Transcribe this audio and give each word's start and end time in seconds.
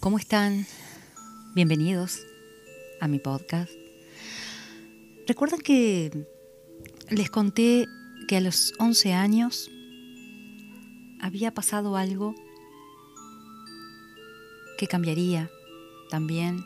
¿Cómo 0.00 0.16
están? 0.16 0.66
Bienvenidos 1.54 2.22
a 3.02 3.06
mi 3.06 3.18
podcast. 3.18 3.70
Recuerdan 5.28 5.60
que 5.60 6.26
les 7.10 7.28
conté 7.28 7.86
que 8.26 8.38
a 8.38 8.40
los 8.40 8.72
11 8.78 9.12
años 9.12 9.70
había 11.20 11.52
pasado 11.52 11.98
algo 11.98 12.34
que 14.78 14.86
cambiaría 14.86 15.50
también 16.08 16.64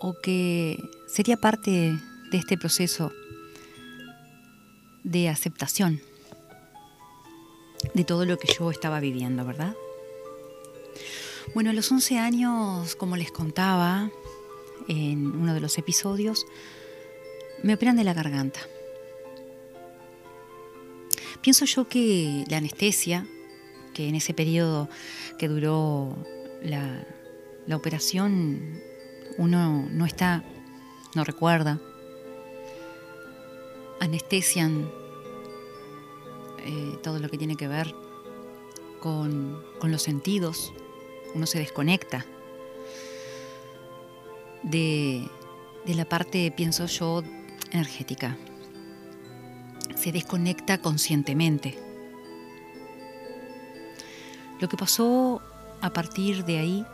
o 0.00 0.14
que 0.14 0.82
sería 1.08 1.36
parte 1.36 1.94
de 2.30 2.38
este 2.38 2.56
proceso 2.56 3.12
de 5.04 5.28
aceptación 5.28 6.00
de 7.92 8.04
todo 8.04 8.24
lo 8.24 8.38
que 8.38 8.48
yo 8.58 8.70
estaba 8.70 8.98
viviendo, 8.98 9.44
¿verdad? 9.44 9.76
Bueno, 11.54 11.70
a 11.70 11.72
los 11.72 11.90
11 11.90 12.18
años, 12.18 12.94
como 12.94 13.16
les 13.16 13.32
contaba 13.32 14.10
en 14.86 15.26
uno 15.26 15.54
de 15.54 15.60
los 15.60 15.78
episodios, 15.78 16.46
me 17.62 17.74
operan 17.74 17.96
de 17.96 18.04
la 18.04 18.12
garganta. 18.12 18.60
Pienso 21.40 21.64
yo 21.64 21.88
que 21.88 22.44
la 22.48 22.58
anestesia, 22.58 23.26
que 23.94 24.08
en 24.08 24.14
ese 24.14 24.34
periodo 24.34 24.88
que 25.38 25.48
duró 25.48 26.16
la, 26.62 27.06
la 27.66 27.76
operación, 27.76 28.80
uno 29.38 29.88
no 29.90 30.04
está, 30.04 30.44
no 31.14 31.24
recuerda, 31.24 31.80
anestesian 34.00 34.90
eh, 36.66 36.98
todo 37.02 37.18
lo 37.18 37.30
que 37.30 37.38
tiene 37.38 37.56
que 37.56 37.68
ver 37.68 37.94
con, 39.00 39.62
con 39.78 39.90
los 39.90 40.02
sentidos, 40.02 40.72
uno 41.34 41.46
se 41.46 41.58
desconecta 41.58 42.24
de, 44.62 45.28
de 45.84 45.94
la 45.94 46.04
parte, 46.04 46.52
pienso 46.56 46.86
yo, 46.86 47.22
energética. 47.70 48.36
Se 49.94 50.12
desconecta 50.12 50.78
conscientemente. 50.78 51.78
Lo 54.60 54.68
que 54.68 54.76
pasó 54.76 55.40
a 55.80 55.90
partir 55.90 56.44
de 56.44 56.58
ahí 56.58 56.86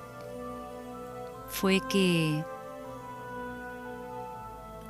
fue 1.48 1.80
que 1.88 2.44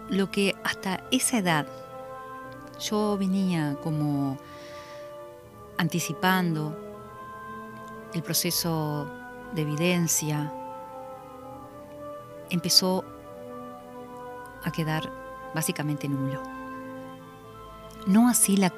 lo 0.08 0.30
que 0.30 0.54
hasta 0.64 1.04
esa 1.10 1.38
edad 1.38 1.66
yo 2.80 3.16
venía 3.18 3.76
como 3.82 4.38
anticipando 5.78 6.76
el 8.12 8.22
proceso 8.22 9.10
de 9.54 9.62
evidencia, 9.62 10.52
empezó 12.50 13.04
a 14.64 14.70
quedar 14.70 15.10
básicamente 15.54 16.08
nulo. 16.08 16.42
No 18.06 18.28
así 18.28 18.56
la 18.56 18.70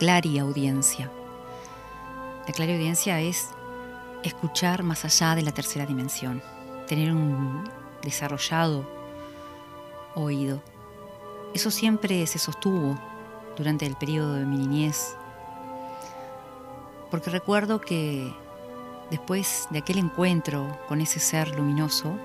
audiencia. 0.42 1.10
La 2.46 2.52
audiencia 2.64 3.20
es 3.20 3.48
escuchar 4.22 4.82
más 4.82 5.04
allá 5.04 5.34
de 5.34 5.42
la 5.42 5.52
tercera 5.52 5.86
dimensión, 5.86 6.42
tener 6.86 7.12
un 7.12 7.64
desarrollado 8.02 8.86
oído. 10.14 10.62
Eso 11.54 11.70
siempre 11.70 12.26
se 12.26 12.38
sostuvo 12.38 12.98
durante 13.56 13.86
el 13.86 13.96
periodo 13.96 14.34
de 14.34 14.44
mi 14.44 14.58
niñez, 14.58 15.16
porque 17.10 17.30
recuerdo 17.30 17.80
que 17.80 18.32
después 19.10 19.68
de 19.70 19.78
aquel 19.78 19.98
encuentro 19.98 20.80
con 20.88 21.00
ese 21.00 21.20
ser 21.20 21.48
luminoso, 21.56 22.18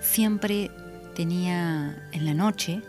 siempre 0.00 0.70
tenía 1.14 2.08
en 2.12 2.24
la 2.24 2.34
noche 2.34 2.82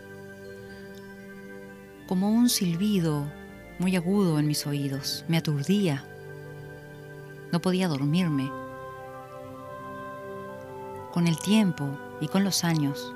como 2.06 2.30
un 2.30 2.48
silbido 2.48 3.30
muy 3.78 3.96
agudo 3.96 4.38
en 4.38 4.46
mis 4.46 4.66
oídos, 4.66 5.24
me 5.28 5.36
aturdía, 5.36 6.04
no 7.52 7.60
podía 7.60 7.88
dormirme. 7.88 8.50
Con 11.12 11.26
el 11.26 11.38
tiempo 11.38 11.98
y 12.20 12.28
con 12.28 12.44
los 12.44 12.64
años, 12.64 13.12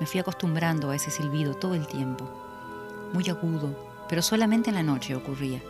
me 0.00 0.06
fui 0.06 0.20
acostumbrando 0.20 0.90
a 0.90 0.96
ese 0.96 1.10
silbido 1.10 1.54
todo 1.54 1.74
el 1.74 1.86
tiempo, 1.86 2.28
muy 3.12 3.28
agudo, 3.28 3.74
pero 4.08 4.22
solamente 4.22 4.70
en 4.70 4.76
la 4.76 4.82
noche 4.82 5.14
ocurría 5.14 5.62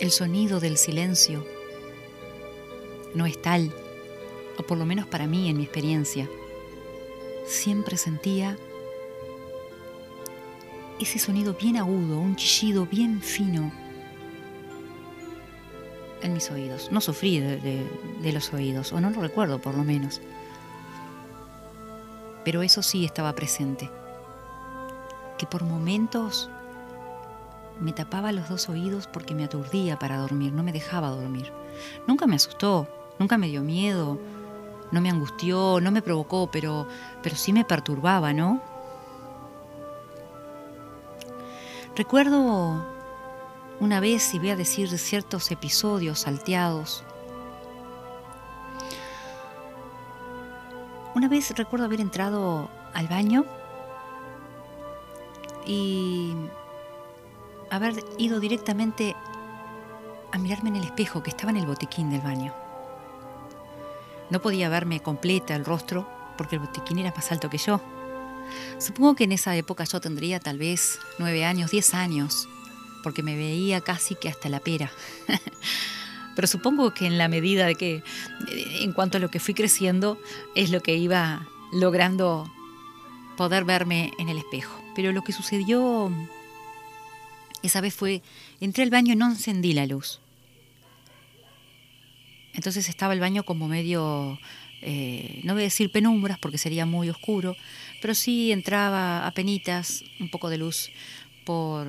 el 0.00 0.10
sonido 0.10 0.60
del 0.60 0.76
silencio 0.76 1.44
no 3.14 3.26
es 3.26 3.40
tal, 3.40 3.72
o 4.58 4.62
por 4.62 4.78
lo 4.78 4.84
menos 4.84 5.06
para 5.06 5.26
mí 5.26 5.48
en 5.48 5.56
mi 5.56 5.64
experiencia. 5.64 6.28
Siempre 7.46 7.96
sentía 7.96 8.56
ese 10.98 11.18
sonido 11.18 11.54
bien 11.54 11.76
agudo, 11.76 12.18
un 12.18 12.36
chillido 12.36 12.86
bien 12.86 13.20
fino 13.20 13.72
en 16.22 16.32
mis 16.32 16.50
oídos. 16.50 16.90
No 16.90 17.00
sufrí 17.00 17.38
de, 17.38 18.32
los 18.32 18.52
oídos, 18.52 18.92
o 18.92 19.00
no 19.00 19.10
lo 19.10 19.20
recuerdo 19.20 19.60
por 19.60 19.74
lo 19.74 19.84
menos. 19.84 20.20
Pero 22.44 22.62
eso 22.62 22.82
sí 22.82 23.04
estaba 23.04 23.34
presente. 23.34 23.90
Que 25.38 25.46
por 25.46 25.64
momentos 25.64 26.50
me 27.84 27.92
tapaba 27.92 28.32
los 28.32 28.48
dos 28.48 28.68
oídos 28.70 29.06
porque 29.06 29.34
me 29.34 29.44
aturdía 29.44 29.98
para 29.98 30.16
dormir, 30.16 30.52
no 30.52 30.62
me 30.62 30.72
dejaba 30.72 31.10
dormir. 31.10 31.52
Nunca 32.06 32.26
me 32.26 32.36
asustó, 32.36 32.88
nunca 33.18 33.36
me 33.36 33.48
dio 33.48 33.60
miedo, 33.60 34.18
no 34.90 35.00
me 35.02 35.10
angustió, 35.10 35.80
no 35.82 35.90
me 35.90 36.00
provocó, 36.00 36.50
pero, 36.50 36.88
pero 37.22 37.36
sí 37.36 37.52
me 37.52 37.64
perturbaba, 37.64 38.32
¿no? 38.32 38.62
Recuerdo 41.94 42.84
una 43.80 44.00
vez, 44.00 44.32
y 44.34 44.38
voy 44.38 44.50
a 44.50 44.56
decir 44.56 44.88
ciertos 44.98 45.50
episodios 45.50 46.20
salteados, 46.20 47.04
una 51.14 51.28
vez 51.28 51.54
recuerdo 51.56 51.84
haber 51.84 52.00
entrado 52.00 52.70
al 52.94 53.08
baño 53.08 53.44
y 55.66 56.34
haber 57.76 58.04
ido 58.18 58.40
directamente 58.40 59.14
a 60.32 60.38
mirarme 60.38 60.70
en 60.70 60.76
el 60.76 60.84
espejo 60.84 61.22
que 61.22 61.30
estaba 61.30 61.50
en 61.50 61.58
el 61.58 61.66
botiquín 61.66 62.10
del 62.10 62.20
baño. 62.20 62.54
No 64.30 64.40
podía 64.40 64.68
verme 64.68 65.00
completa 65.00 65.54
el 65.54 65.64
rostro 65.64 66.08
porque 66.36 66.56
el 66.56 66.62
botiquín 66.62 66.98
era 66.98 67.12
más 67.14 67.30
alto 67.30 67.50
que 67.50 67.58
yo. 67.58 67.80
Supongo 68.78 69.14
que 69.14 69.24
en 69.24 69.32
esa 69.32 69.56
época 69.56 69.84
yo 69.84 70.00
tendría 70.00 70.40
tal 70.40 70.58
vez 70.58 70.98
nueve 71.18 71.44
años, 71.44 71.70
diez 71.70 71.94
años, 71.94 72.48
porque 73.02 73.22
me 73.22 73.36
veía 73.36 73.80
casi 73.80 74.14
que 74.14 74.28
hasta 74.28 74.48
la 74.48 74.60
pera. 74.60 74.90
Pero 76.34 76.48
supongo 76.48 76.92
que 76.92 77.06
en 77.06 77.16
la 77.16 77.28
medida 77.28 77.66
de 77.66 77.76
que, 77.76 78.02
en 78.48 78.92
cuanto 78.92 79.18
a 79.18 79.20
lo 79.20 79.30
que 79.30 79.38
fui 79.38 79.54
creciendo, 79.54 80.18
es 80.56 80.70
lo 80.70 80.80
que 80.80 80.96
iba 80.96 81.46
logrando 81.72 82.50
poder 83.36 83.64
verme 83.64 84.12
en 84.18 84.28
el 84.28 84.38
espejo. 84.38 84.80
Pero 84.96 85.12
lo 85.12 85.22
que 85.22 85.32
sucedió 85.32 86.10
esa 87.66 87.80
vez 87.80 87.94
fue, 87.94 88.22
entré 88.60 88.82
al 88.82 88.90
baño 88.90 89.12
y 89.12 89.16
no 89.16 89.30
encendí 89.30 89.72
la 89.72 89.86
luz. 89.86 90.20
Entonces 92.54 92.88
estaba 92.88 93.12
el 93.12 93.20
baño 93.20 93.44
como 93.44 93.66
medio, 93.66 94.38
eh, 94.80 95.40
no 95.44 95.54
voy 95.54 95.62
a 95.62 95.64
decir 95.64 95.90
penumbras 95.90 96.38
porque 96.38 96.58
sería 96.58 96.86
muy 96.86 97.10
oscuro, 97.10 97.56
pero 98.00 98.14
sí 98.14 98.52
entraba 98.52 99.26
a 99.26 99.30
penitas 99.32 100.04
un 100.20 100.28
poco 100.28 100.50
de 100.50 100.58
luz 100.58 100.90
por, 101.44 101.86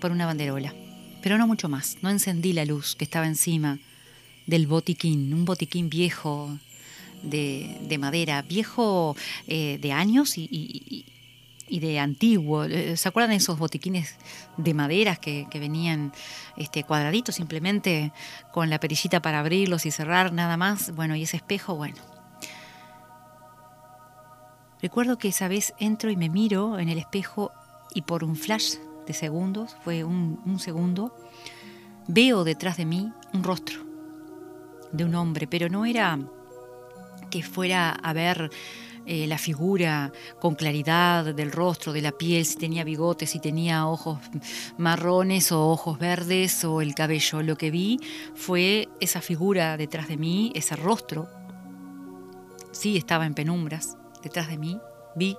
por 0.00 0.10
una 0.10 0.26
banderola. 0.26 0.74
Pero 1.22 1.38
no 1.38 1.46
mucho 1.46 1.68
más, 1.68 1.98
no 2.02 2.10
encendí 2.10 2.52
la 2.52 2.64
luz 2.64 2.96
que 2.96 3.04
estaba 3.04 3.26
encima 3.26 3.78
del 4.46 4.66
botiquín, 4.66 5.32
un 5.32 5.44
botiquín 5.44 5.88
viejo 5.88 6.58
de, 7.22 7.96
madera, 7.98 8.42
viejo 8.42 9.16
eh, 9.46 9.78
de 9.80 9.92
años 9.92 10.36
y, 10.36 10.48
y 10.50 11.04
de 11.68 11.98
antiguo. 11.98 12.64
Eh, 12.64 12.96
¿Se 12.96 13.08
acuerdan 13.08 13.30
de 13.30 13.36
esos 13.36 13.58
botiquines 13.58 14.16
de 14.56 14.74
maderas 14.74 15.18
que, 15.18 15.46
venían 15.54 16.12
este, 16.56 16.84
cuadraditos 16.84 17.34
simplemente 17.34 18.12
con 18.52 18.70
la 18.70 18.80
perillita 18.80 19.20
para 19.20 19.40
abrirlos 19.40 19.86
y 19.86 19.90
cerrar 19.90 20.32
nada 20.32 20.56
más? 20.56 20.94
Bueno, 20.94 21.16
y 21.16 21.22
ese 21.22 21.36
espejo, 21.36 21.74
bueno. 21.74 21.96
Recuerdo 24.82 25.16
que 25.16 25.28
esa 25.28 25.48
vez 25.48 25.74
entro 25.78 26.10
y 26.10 26.16
me 26.16 26.28
miro 26.28 26.78
en 26.78 26.88
el 26.88 26.98
espejo 26.98 27.52
y 27.94 28.02
por 28.02 28.24
un 28.24 28.36
flash 28.36 28.74
de 29.06 29.12
segundos, 29.14 29.76
fue 29.82 30.04
un 30.04 30.58
segundo, 30.58 31.14
veo 32.08 32.44
detrás 32.44 32.76
de 32.76 32.84
mí 32.84 33.12
un 33.32 33.42
rostro 33.42 33.84
de 34.94 35.04
un 35.04 35.14
hombre, 35.14 35.46
pero 35.46 35.68
no 35.68 35.84
era 35.84 36.18
que 37.30 37.42
fuera 37.42 37.90
a 37.90 38.12
ver 38.12 38.50
eh, 39.06 39.26
la 39.26 39.36
figura 39.36 40.12
con 40.40 40.54
claridad 40.54 41.34
del 41.34 41.52
rostro, 41.52 41.92
de 41.92 42.00
la 42.00 42.12
piel, 42.12 42.46
si 42.46 42.56
tenía 42.56 42.84
bigotes, 42.84 43.30
si 43.30 43.38
tenía 43.38 43.86
ojos 43.86 44.18
marrones 44.78 45.52
o 45.52 45.68
ojos 45.68 45.98
verdes 45.98 46.64
o 46.64 46.80
el 46.80 46.94
cabello. 46.94 47.42
Lo 47.42 47.56
que 47.56 47.70
vi 47.70 48.00
fue 48.34 48.88
esa 49.00 49.20
figura 49.20 49.76
detrás 49.76 50.08
de 50.08 50.16
mí, 50.16 50.52
ese 50.54 50.76
rostro. 50.76 51.28
Sí, 52.72 52.96
estaba 52.96 53.26
en 53.26 53.34
penumbras 53.34 53.96
detrás 54.22 54.48
de 54.48 54.56
mí. 54.56 54.80
Vi 55.14 55.36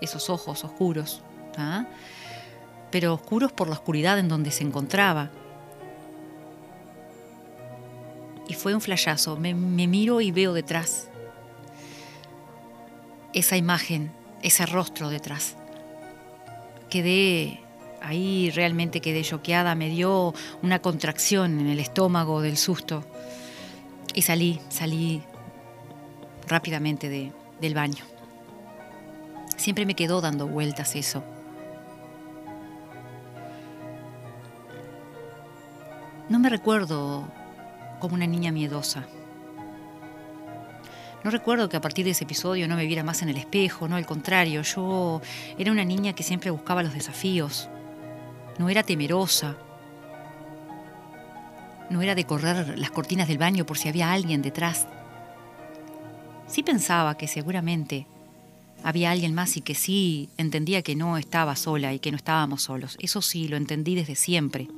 esos 0.00 0.28
ojos 0.30 0.62
oscuros, 0.64 1.22
¿ah? 1.56 1.86
pero 2.90 3.14
oscuros 3.14 3.52
por 3.52 3.68
la 3.68 3.74
oscuridad 3.74 4.18
en 4.18 4.28
donde 4.28 4.50
se 4.50 4.64
encontraba. 4.64 5.30
Y 8.46 8.54
fue 8.54 8.74
un 8.74 8.80
flayazo. 8.80 9.36
Me, 9.36 9.54
me 9.54 9.86
miro 9.86 10.20
y 10.20 10.32
veo 10.32 10.52
detrás 10.52 11.09
esa 13.32 13.56
imagen, 13.56 14.12
ese 14.42 14.66
rostro 14.66 15.08
detrás. 15.08 15.56
Quedé 16.88 17.60
ahí, 18.02 18.50
realmente 18.50 19.00
quedé 19.00 19.22
choqueada, 19.22 19.74
me 19.74 19.88
dio 19.88 20.34
una 20.62 20.80
contracción 20.80 21.60
en 21.60 21.68
el 21.68 21.78
estómago 21.78 22.40
del 22.40 22.56
susto 22.56 23.04
y 24.14 24.22
salí, 24.22 24.60
salí 24.68 25.22
rápidamente 26.48 27.08
de, 27.08 27.32
del 27.60 27.74
baño. 27.74 28.04
Siempre 29.56 29.86
me 29.86 29.94
quedó 29.94 30.20
dando 30.20 30.46
vueltas 30.46 30.96
eso. 30.96 31.22
No 36.28 36.38
me 36.38 36.48
recuerdo 36.48 37.28
como 37.98 38.14
una 38.14 38.26
niña 38.26 38.52
miedosa. 38.52 39.04
No 41.22 41.30
recuerdo 41.30 41.68
que 41.68 41.76
a 41.76 41.80
partir 41.80 42.04
de 42.06 42.12
ese 42.12 42.24
episodio 42.24 42.66
no 42.66 42.76
me 42.76 42.86
viera 42.86 43.04
más 43.04 43.20
en 43.20 43.28
el 43.28 43.36
espejo, 43.36 43.88
no, 43.88 43.96
al 43.96 44.06
contrario, 44.06 44.62
yo 44.62 45.20
era 45.58 45.70
una 45.70 45.84
niña 45.84 46.14
que 46.14 46.22
siempre 46.22 46.50
buscaba 46.50 46.82
los 46.82 46.94
desafíos. 46.94 47.68
No 48.58 48.70
era 48.70 48.82
temerosa. 48.82 49.56
No 51.90 52.00
era 52.00 52.14
de 52.14 52.24
correr 52.24 52.78
las 52.78 52.90
cortinas 52.90 53.28
del 53.28 53.38
baño 53.38 53.66
por 53.66 53.76
si 53.76 53.88
había 53.88 54.12
alguien 54.12 54.40
detrás. 54.40 54.86
Sí 56.46 56.62
pensaba 56.62 57.16
que 57.16 57.28
seguramente 57.28 58.06
había 58.82 59.10
alguien 59.10 59.34
más 59.34 59.56
y 59.56 59.60
que 59.60 59.74
sí 59.74 60.30
entendía 60.38 60.82
que 60.82 60.96
no 60.96 61.18
estaba 61.18 61.54
sola 61.54 61.92
y 61.92 61.98
que 61.98 62.10
no 62.10 62.16
estábamos 62.16 62.62
solos. 62.62 62.96
Eso 62.98 63.20
sí, 63.20 63.46
lo 63.46 63.56
entendí 63.56 63.94
desde 63.94 64.14
siempre. 64.14 64.68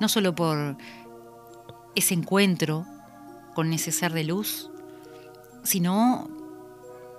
No 0.00 0.08
solo 0.08 0.34
por 0.34 0.76
ese 1.94 2.14
encuentro 2.14 2.86
con 3.54 3.72
ese 3.72 3.92
ser 3.92 4.12
de 4.12 4.24
luz, 4.24 4.71
sino 5.62 6.28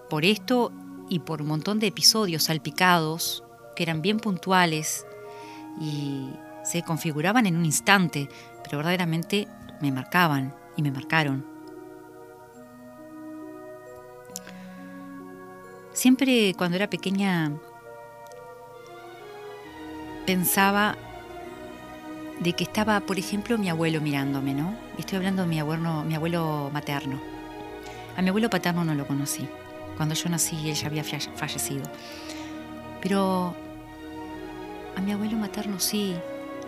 por 0.09 0.25
esto 0.25 0.71
y 1.09 1.19
por 1.19 1.41
un 1.41 1.47
montón 1.47 1.79
de 1.79 1.87
episodios 1.87 2.43
salpicados 2.43 3.43
que 3.75 3.83
eran 3.83 4.01
bien 4.01 4.19
puntuales 4.19 5.05
y 5.79 6.29
se 6.63 6.83
configuraban 6.83 7.45
en 7.45 7.57
un 7.57 7.65
instante, 7.65 8.29
pero 8.63 8.77
verdaderamente 8.77 9.47
me 9.81 9.91
marcaban 9.91 10.53
y 10.75 10.81
me 10.81 10.91
marcaron. 10.91 11.45
Siempre 15.93 16.53
cuando 16.57 16.75
era 16.75 16.89
pequeña 16.89 17.51
pensaba 20.25 20.95
de 22.39 22.53
que 22.53 22.63
estaba, 22.63 22.99
por 23.01 23.19
ejemplo, 23.19 23.57
mi 23.57 23.69
abuelo 23.69 24.01
mirándome, 24.01 24.53
¿no? 24.53 24.75
Estoy 24.97 25.17
hablando 25.17 25.43
de 25.43 25.47
mi 25.47 25.59
abuelo, 25.59 26.03
mi 26.03 26.15
abuelo 26.15 26.69
materno. 26.73 27.32
A 28.15 28.21
mi 28.21 28.29
abuelo 28.29 28.49
paterno 28.49 28.83
no 28.85 28.93
lo 28.93 29.07
conocí. 29.07 29.47
Cuando 29.97 30.15
yo 30.15 30.29
nací 30.29 30.69
él 30.69 30.75
ya 30.75 30.87
había 30.87 31.03
fallecido. 31.03 31.83
Pero 33.01 33.55
a 34.95 35.01
mi 35.01 35.11
abuelo 35.11 35.37
materno 35.37 35.79
sí, 35.79 36.15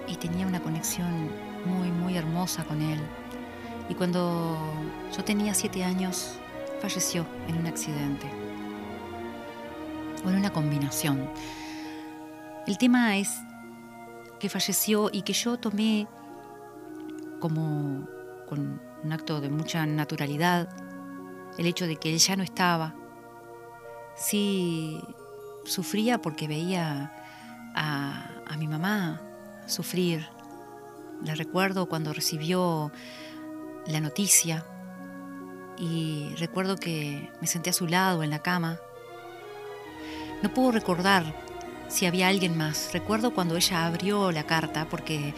y 0.07 0.15
tenía 0.15 0.45
una 0.45 0.62
conexión 0.62 1.30
muy, 1.65 1.92
muy 1.92 2.18
hermosa 2.18 2.63
con 2.63 2.81
él. 2.81 3.00
Y 3.89 3.94
cuando 3.94 4.57
yo 5.15 5.24
tenía 5.24 5.53
siete 5.53 5.83
años, 5.83 6.38
falleció 6.81 7.25
en 7.48 7.57
un 7.57 7.68
accidente. 7.68 8.27
O 10.25 10.30
en 10.30 10.36
una 10.36 10.51
combinación. 10.51 11.30
El 12.68 12.77
tema 12.77 13.18
es 13.18 13.30
que 14.39 14.50
falleció 14.50 15.09
y 15.12 15.21
que 15.21 15.33
yo 15.33 15.57
tomé 15.57 16.07
como 17.39 18.07
con 18.48 18.80
un 19.03 19.13
acto 19.13 19.39
de 19.39 19.50
mucha 19.50 19.86
naturalidad 19.86 20.68
el 21.57 21.66
hecho 21.66 21.88
de 21.88 21.96
que 21.96 22.12
él 22.12 22.18
ya 22.18 22.36
no 22.36 22.44
estaba. 22.44 22.96
Sí 24.16 25.02
sufría 25.66 26.22
porque 26.22 26.48
veía 26.48 27.12
a, 27.75 28.56
mi 28.57 28.68
mamá 28.68 29.22
sufrir. 29.68 30.28
La 31.24 31.36
recuerdo 31.36 31.88
cuando 31.88 32.13
recibió 32.13 32.92
la 33.88 34.00
noticia 34.00 34.66
y 35.78 36.34
recuerdo 36.38 36.78
que 36.78 37.30
me 37.42 37.48
senté 37.48 37.69
a 37.69 37.74
su 37.74 37.88
lado 37.88 38.24
en 38.24 38.30
la 38.30 38.40
cama. 38.40 38.80
No 40.42 40.54
puedo 40.54 40.72
recordar 40.72 41.24
si 41.88 42.06
había 42.06 42.28
alguien 42.28 42.58
más. 42.58 42.92
Recuerdo 42.94 43.34
cuando 43.34 43.56
ella 43.56 43.86
abrió 43.86 44.32
la 44.32 44.44
carta 44.44 44.88
porque 44.90 45.34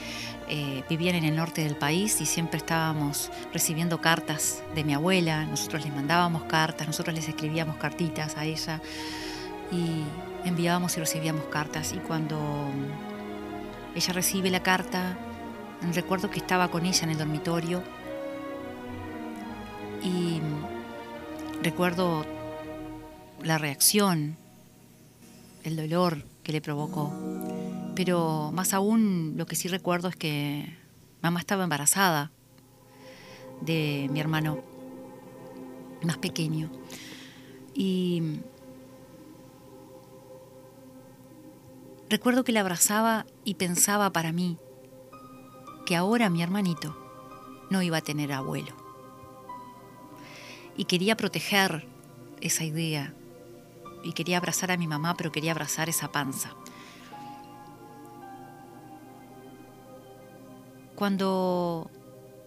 eh, 0.50 0.84
vivían 0.90 1.16
en 1.16 1.26
el 1.26 1.36
norte 1.36 1.64
del 1.64 1.76
país 1.76 2.22
y 2.22 2.26
siempre 2.26 2.58
estábamos 2.58 3.30
recibiendo 3.52 4.00
cartas 4.00 4.64
de 4.76 4.84
mi 4.84 4.94
abuela, 4.94 5.46
nosotros 5.46 5.84
les 5.84 5.94
mandábamos 5.94 6.44
cartas, 6.44 6.88
nosotros 6.88 7.14
les 7.14 7.28
escribíamos 7.28 7.76
cartitas 7.76 8.38
a 8.38 8.46
ella 8.46 8.82
y 9.72 10.04
enviábamos 10.48 10.96
y 10.96 11.02
recibíamos 11.02 11.46
cartas 11.48 11.92
y 11.94 11.98
cuando 11.98 12.70
ella 13.94 14.14
recibe 14.14 14.50
la 14.50 14.64
carta, 14.64 15.18
recuerdo 15.94 16.30
que 16.30 16.40
estaba 16.40 16.70
con 16.70 16.86
ella 16.86 17.04
en 17.04 17.10
el 17.10 17.18
dormitorio 17.18 17.84
y 20.02 20.40
recuerdo 21.62 22.26
la 23.44 23.58
reacción, 23.58 24.38
el 25.66 25.76
dolor 25.76 26.24
que 26.48 26.54
le 26.54 26.62
provocó. 26.62 27.14
Pero 27.94 28.52
más 28.54 28.74
aún 28.74 29.34
lo 29.36 29.46
que 29.46 29.58
sí 29.58 29.68
recuerdo 29.68 30.08
es 30.08 30.16
que 30.16 30.78
mamá 31.22 31.42
estaba 31.42 31.66
embarazada 31.66 32.32
de 33.60 34.08
mi 34.14 34.22
hermano 34.22 34.64
más 36.04 36.18
pequeño. 36.18 36.70
Y 37.74 38.40
recuerdo 42.10 42.46
que 42.46 42.54
la 42.54 42.62
abrazaba 42.62 43.26
y 43.44 43.56
pensaba 43.56 44.14
para 44.14 44.32
mí 44.32 44.58
que 45.86 45.98
ahora 45.98 46.30
mi 46.30 46.42
hermanito 46.42 46.96
no 47.70 47.82
iba 47.82 47.98
a 47.98 48.02
tener 48.02 48.32
abuelo. 48.32 48.74
Y 50.78 50.86
quería 50.86 51.18
proteger 51.18 51.86
esa 52.40 52.64
idea. 52.64 53.14
Y 54.04 54.14
quería 54.14 54.38
abrazar 54.38 54.72
a 54.72 54.78
mi 54.78 54.88
mamá, 54.88 55.16
pero 55.16 55.32
quería 55.32 55.52
abrazar 55.52 55.90
esa 55.90 56.12
panza. 56.12 56.52
Cuando 60.96 61.92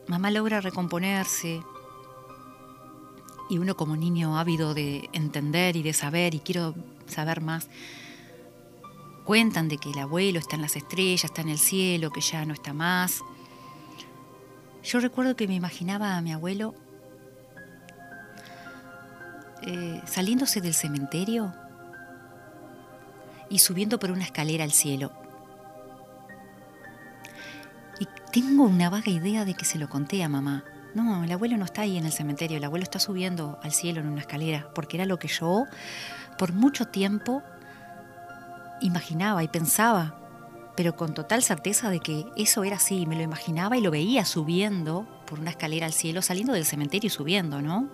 mamá 0.08 0.30
logra 0.30 0.60
recomponerse 0.60 1.62
y 3.48 3.58
uno 3.58 3.76
como 3.76 3.96
niño 3.96 4.38
ávido 4.38 4.74
de 4.74 5.08
entender 5.12 5.76
y 5.76 5.82
de 5.82 5.92
saber 5.92 6.34
y 6.34 6.40
quiero 6.40 6.74
saber 7.06 7.40
más, 7.40 7.68
cuentan 9.24 9.68
de 9.68 9.78
que 9.78 9.90
el 9.90 9.98
abuelo 9.98 10.40
está 10.40 10.56
en 10.56 10.62
las 10.62 10.74
estrellas, 10.74 11.24
está 11.24 11.42
en 11.42 11.50
el 11.50 11.58
cielo, 11.58 12.10
que 12.10 12.20
ya 12.20 12.44
no 12.44 12.54
está 12.54 12.72
más. 12.72 13.22
Yo 14.82 14.98
recuerdo 14.98 15.36
que 15.36 15.46
me 15.46 15.54
imaginaba 15.54 16.16
a 16.16 16.20
mi 16.20 16.32
abuelo 16.32 16.74
eh, 19.62 20.00
saliéndose 20.06 20.60
del 20.60 20.74
cementerio 20.74 21.54
y 23.48 23.58
subiendo 23.58 23.98
por 23.98 24.10
una 24.10 24.24
escalera 24.24 24.64
al 24.64 24.72
cielo. 24.72 25.12
Tengo 28.32 28.62
una 28.62 28.88
vaga 28.90 29.10
idea 29.10 29.44
de 29.44 29.54
que 29.54 29.64
se 29.64 29.76
lo 29.76 29.88
conté 29.88 30.22
a 30.22 30.28
mamá. 30.28 30.62
No, 30.94 31.24
el 31.24 31.32
abuelo 31.32 31.56
no 31.56 31.64
está 31.64 31.82
ahí 31.82 31.98
en 31.98 32.06
el 32.06 32.12
cementerio, 32.12 32.58
el 32.58 32.64
abuelo 32.64 32.84
está 32.84 33.00
subiendo 33.00 33.58
al 33.64 33.72
cielo 33.72 34.00
en 34.00 34.06
una 34.06 34.20
escalera, 34.20 34.68
porque 34.72 34.96
era 34.96 35.04
lo 35.04 35.18
que 35.18 35.26
yo 35.26 35.66
por 36.38 36.52
mucho 36.52 36.86
tiempo 36.86 37.42
imaginaba 38.80 39.42
y 39.42 39.48
pensaba, 39.48 40.14
pero 40.76 40.94
con 40.94 41.12
total 41.12 41.42
certeza 41.42 41.90
de 41.90 41.98
que 41.98 42.24
eso 42.36 42.62
era 42.62 42.76
así, 42.76 43.04
me 43.04 43.16
lo 43.16 43.22
imaginaba 43.22 43.76
y 43.76 43.80
lo 43.80 43.90
veía 43.90 44.24
subiendo 44.24 45.08
por 45.30 45.40
una 45.40 45.50
escalera 45.50 45.86
al 45.86 45.92
cielo, 45.92 46.20
saliendo 46.20 46.52
del 46.52 46.66
cementerio 46.66 47.06
y 47.06 47.10
subiendo, 47.10 47.62
¿no? 47.62 47.88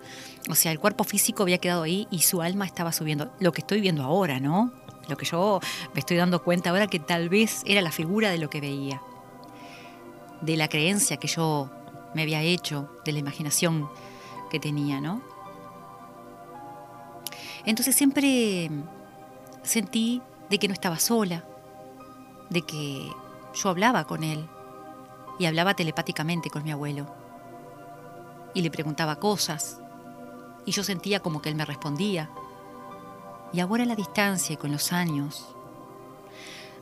O 0.49 0.55
sea, 0.55 0.71
el 0.71 0.79
cuerpo 0.79 1.03
físico 1.03 1.43
había 1.43 1.59
quedado 1.59 1.83
ahí 1.83 2.07
y 2.11 2.19
su 2.19 2.41
alma 2.41 2.65
estaba 2.65 2.91
subiendo, 2.91 3.31
lo 3.39 3.53
que 3.53 3.61
estoy 3.61 3.79
viendo 3.79 4.03
ahora, 4.03 4.39
¿no? 4.39 4.71
Lo 5.07 5.15
que 5.15 5.25
yo 5.25 5.61
me 5.93 5.99
estoy 5.99 6.17
dando 6.17 6.43
cuenta 6.43 6.71
ahora 6.71 6.87
que 6.87 6.99
tal 6.99 7.29
vez 7.29 7.61
era 7.65 7.81
la 7.81 7.91
figura 7.91 8.29
de 8.29 8.39
lo 8.39 8.49
que 8.49 8.59
veía 8.59 9.01
de 10.41 10.57
la 10.57 10.67
creencia 10.67 11.17
que 11.17 11.27
yo 11.27 11.69
me 12.13 12.21
había 12.21 12.41
hecho, 12.41 12.89
de 13.05 13.11
la 13.11 13.19
imaginación 13.19 13.89
que 14.49 14.59
tenía, 14.59 15.01
¿no? 15.01 15.21
Entonces 17.65 17.95
siempre 17.95 18.69
sentí 19.63 20.21
de 20.49 20.57
que 20.57 20.67
no 20.67 20.73
estaba 20.73 20.99
sola, 20.99 21.43
de 22.49 22.61
que 22.61 23.09
yo 23.53 23.69
hablaba 23.69 24.05
con 24.05 24.23
él 24.23 24.47
y 25.37 25.45
hablaba 25.45 25.73
telepáticamente 25.73 26.49
con 26.49 26.63
mi 26.63 26.71
abuelo. 26.71 27.13
Y 28.57 28.63
le 28.63 28.71
preguntaba 28.71 29.17
cosas 29.17 29.79
y 30.65 30.71
yo 30.71 30.83
sentía 30.83 31.19
como 31.19 31.43
que 31.43 31.49
él 31.49 31.55
me 31.55 31.63
respondía. 31.63 32.27
Y 33.53 33.59
ahora 33.59 33.83
a 33.83 33.85
la 33.85 33.95
distancia 33.95 34.55
y 34.55 34.57
con 34.57 34.71
los 34.71 34.91
años, 34.93 35.47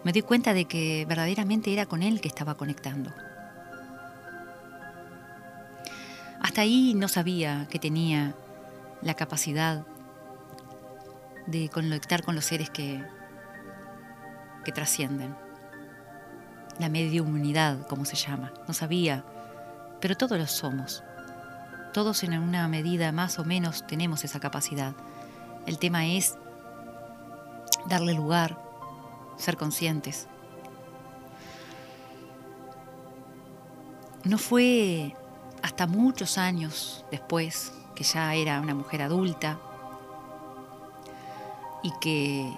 me 0.05 0.13
doy 0.13 0.21
cuenta 0.21 0.53
de 0.53 0.65
que 0.65 1.05
verdaderamente 1.05 1.73
era 1.73 1.85
con 1.85 2.01
él 2.01 2.21
que 2.21 2.29
estaba 2.29 2.55
conectando. 2.55 3.11
Hasta 6.41 6.61
ahí 6.61 6.93
no 6.95 7.09
sabía 7.09 7.67
que 7.69 7.77
tenía 7.77 8.33
la 9.01 9.15
capacidad 9.15 9.85
de 11.45 11.67
conectar 11.67 12.23
con 12.23 12.35
los 12.35 12.45
seres 12.45 12.69
que, 12.69 13.03
que 14.63 14.71
trascienden. 14.71 15.35
La 16.79 16.87
mediunidad, 16.87 17.85
como 17.87 18.05
se 18.05 18.15
llama. 18.15 18.53
No 18.65 18.73
sabía, 18.73 19.25
pero 19.99 20.15
todos 20.15 20.39
lo 20.39 20.47
somos. 20.47 21.03
Todos 21.95 22.23
en 22.23 22.37
una 22.37 22.67
medida 22.67 23.13
más 23.13 23.39
o 23.39 23.45
menos 23.45 23.87
tenemos 23.87 24.25
esa 24.25 24.41
capacidad. 24.41 24.93
El 25.65 25.79
tema 25.79 26.05
es 26.05 26.37
darle 27.85 28.13
lugar, 28.13 28.61
ser 29.37 29.55
conscientes. 29.55 30.27
No 34.25 34.37
fue 34.37 35.15
hasta 35.61 35.87
muchos 35.87 36.37
años 36.37 37.05
después, 37.11 37.71
que 37.95 38.03
ya 38.03 38.35
era 38.35 38.59
una 38.59 38.75
mujer 38.75 39.01
adulta 39.01 39.57
y 41.81 41.93
que 42.01 42.53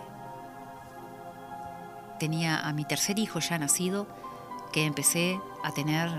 tenía 2.19 2.67
a 2.67 2.73
mi 2.73 2.85
tercer 2.85 3.19
hijo 3.19 3.37
ya 3.37 3.59
nacido, 3.59 4.07
que 4.71 4.85
empecé 4.85 5.39
a 5.63 5.71
tener 5.73 6.09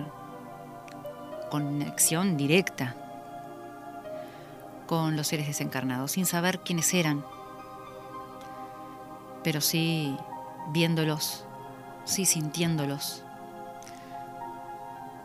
conexión 1.50 2.37
directa 2.37 2.94
con 4.88 5.16
los 5.16 5.28
seres 5.28 5.47
desencarnados, 5.47 6.12
sin 6.12 6.26
saber 6.26 6.61
quiénes 6.61 6.92
eran, 6.95 7.25
pero 9.45 9.61
sí 9.61 10.16
viéndolos, 10.71 11.45
sí 12.04 12.25
sintiéndolos. 12.25 13.23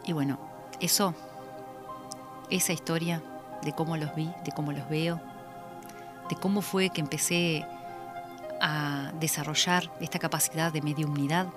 Y 0.06 0.12
bueno, 0.12 0.38
eso, 0.82 1.16
esa 2.50 2.74
historia 2.74 3.24
de 3.64 3.72
cómo 3.72 3.96
los 3.98 4.14
vi, 4.14 4.30
de 4.44 4.52
cómo 4.52 4.74
los 4.74 4.88
veo, 4.90 5.22
de 6.30 6.36
cómo 6.36 6.62
fue 6.62 6.90
que 6.90 7.02
empecé 7.02 7.66
a 8.62 9.14
desarrollar 9.20 9.90
esta 10.02 10.20
capacidad 10.20 10.74
de 10.74 10.82
mediumnidad, 10.82 11.48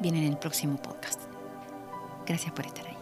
viene 0.00 0.18
en 0.18 0.32
el 0.32 0.38
próximo 0.38 0.76
podcast. 0.76 1.20
Gracias 2.26 2.52
por 2.52 2.66
estar 2.66 2.86
ahí. 2.86 2.97